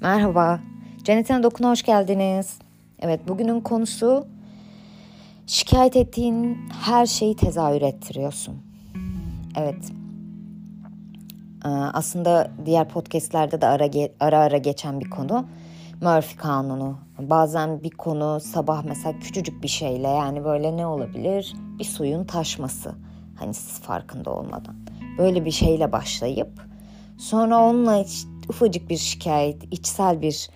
[0.00, 0.60] Merhaba,
[1.04, 2.58] Cennetine Dokun'a hoş geldiniz.
[3.00, 4.26] Evet, bugünün konusu
[5.46, 8.54] şikayet ettiğin her şeyi tezahür ettiriyorsun.
[9.56, 9.92] Evet,
[11.64, 13.88] ee, aslında diğer podcastlerde de ara,
[14.20, 15.46] ara ara geçen bir konu.
[16.02, 16.98] Murphy kanunu.
[17.18, 21.54] Bazen bir konu sabah mesela küçücük bir şeyle yani böyle ne olabilir?
[21.78, 22.94] Bir suyun taşması.
[23.36, 24.76] Hani siz farkında olmadan.
[25.18, 26.50] Böyle bir şeyle başlayıp
[27.16, 28.04] sonra onunla
[28.48, 30.50] ufacık bir şikayet, içsel bir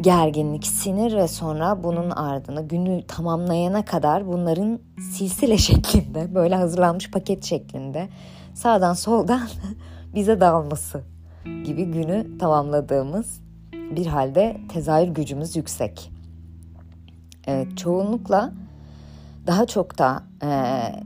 [0.00, 4.78] gerginlik, sinir ve sonra bunun ardına günü tamamlayana kadar bunların
[5.12, 8.08] silsile şeklinde, böyle hazırlanmış paket şeklinde
[8.54, 9.48] sağdan soldan
[10.14, 11.02] bize dalması
[11.64, 13.40] gibi günü tamamladığımız
[13.72, 16.12] bir halde tezahür gücümüz yüksek.
[17.46, 18.52] Evet, çoğunlukla
[19.46, 20.50] daha çok da e,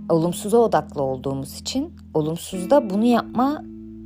[0.09, 3.63] olumsuza odaklı olduğumuz için olumsuzda bunu yapma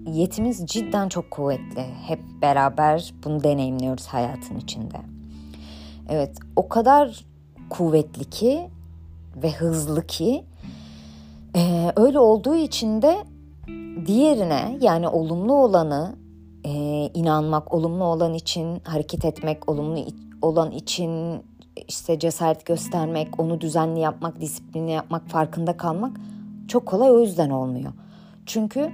[0.07, 1.87] yetimiz cidden çok kuvvetli.
[2.07, 4.97] Hep beraber bunu deneyimliyoruz hayatın içinde.
[6.09, 7.25] Evet o kadar
[7.71, 8.71] kuvvetli ki
[9.37, 10.45] ve hızlı ki
[11.57, 13.25] e, öyle olduğu için de
[14.07, 16.17] diğerine yani olumlu olanı
[16.65, 16.71] e,
[17.15, 20.05] inanmak, olumlu olan için hareket etmek, olumlu
[20.43, 21.43] olan için
[21.89, 26.17] işte cesaret göstermek, onu düzenli yapmak, disiplinli yapmak, farkında kalmak
[26.69, 27.93] çok kolay o yüzden olmuyor.
[28.47, 28.91] Çünkü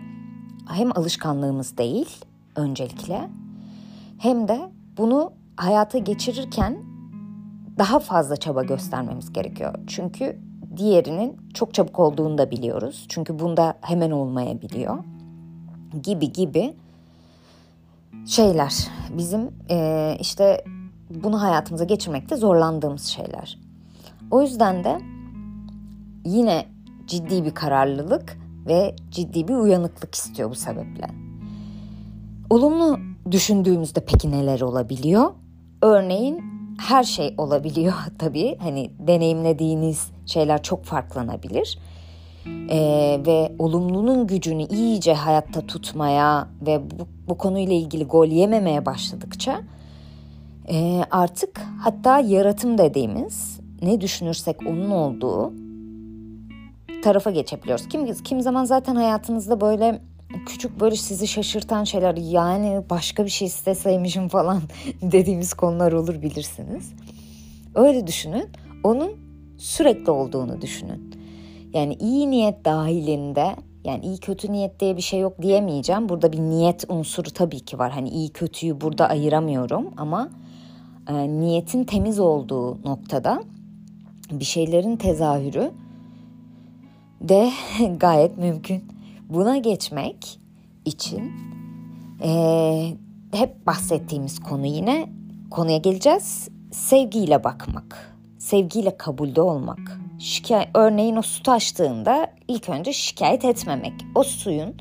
[0.70, 2.24] hem alışkanlığımız değil
[2.56, 3.30] öncelikle
[4.18, 6.78] hem de bunu hayata geçirirken
[7.78, 9.74] daha fazla çaba göstermemiz gerekiyor.
[9.86, 10.38] Çünkü
[10.76, 13.06] diğerinin çok çabuk olduğunu da biliyoruz.
[13.08, 14.98] Çünkü bunda hemen olmayabiliyor.
[16.02, 16.74] Gibi gibi
[18.26, 20.64] şeyler bizim e, işte
[21.10, 23.58] bunu hayatımıza geçirmekte zorlandığımız şeyler.
[24.30, 25.00] O yüzden de
[26.24, 26.66] yine
[27.06, 31.06] ciddi bir kararlılık ve ciddi bir uyanıklık istiyor bu sebeple.
[32.50, 32.98] Olumlu
[33.30, 35.30] düşündüğümüzde peki neler olabiliyor?
[35.82, 36.44] Örneğin
[36.80, 38.58] her şey olabiliyor tabii.
[38.58, 41.78] Hani deneyimlediğiniz şeyler çok farklanabilir.
[42.70, 49.60] Ee, ve olumlunun gücünü iyice hayatta tutmaya ve bu, bu konuyla ilgili gol yememeye başladıkça
[50.68, 55.52] e, artık hatta yaratım dediğimiz ne düşünürsek onun olduğu
[57.02, 57.88] tarafa geçebiliyoruz.
[57.88, 60.02] Kim kim zaman zaten hayatınızda böyle
[60.46, 64.62] küçük böyle sizi şaşırtan şeyler yani başka bir şey isteseymişim falan
[65.02, 66.92] dediğimiz konular olur bilirsiniz.
[67.74, 68.48] Öyle düşünün.
[68.84, 69.12] Onun
[69.58, 71.14] sürekli olduğunu düşünün.
[71.72, 76.08] Yani iyi niyet dahilinde yani iyi kötü niyet diye bir şey yok diyemeyeceğim.
[76.08, 77.92] Burada bir niyet unsuru tabii ki var.
[77.92, 80.30] Hani iyi kötüyü burada ayıramıyorum ama
[81.08, 83.42] e, niyetin temiz olduğu noktada
[84.30, 85.70] bir şeylerin tezahürü
[87.20, 87.50] de
[87.96, 88.84] gayet mümkün.
[89.28, 90.38] Buna geçmek
[90.84, 91.32] için
[92.22, 92.96] e,
[93.32, 95.08] hep bahsettiğimiz konu yine
[95.50, 96.48] konuya geleceğiz.
[96.72, 100.00] Sevgiyle bakmak, sevgiyle kabulde olmak.
[100.18, 103.92] Şikayet, örneğin o su taştığında ilk önce şikayet etmemek.
[104.14, 104.74] O suyun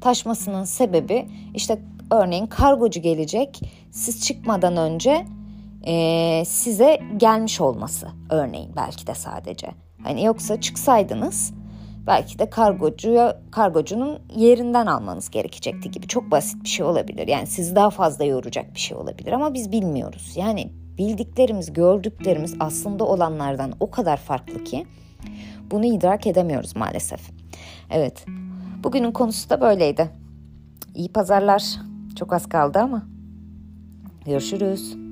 [0.00, 1.78] taşmasının sebebi işte
[2.10, 3.60] örneğin kargocu gelecek
[3.90, 5.26] siz çıkmadan önce
[5.86, 9.68] e, size gelmiş olması örneğin belki de sadece.
[10.02, 11.52] Hani yoksa çıksaydınız
[12.08, 17.28] belki de kargocuya kargocunun yerinden almanız gerekecekti gibi çok basit bir şey olabilir.
[17.28, 20.32] Yani sizi daha fazla yoracak bir şey olabilir ama biz bilmiyoruz.
[20.36, 24.86] Yani bildiklerimiz, gördüklerimiz aslında olanlardan o kadar farklı ki
[25.70, 27.20] bunu idrak edemiyoruz maalesef.
[27.90, 28.24] Evet.
[28.84, 30.10] Bugünün konusu da böyleydi.
[30.94, 31.64] İyi pazarlar.
[32.18, 33.06] Çok az kaldı ama.
[34.24, 35.07] Görüşürüz.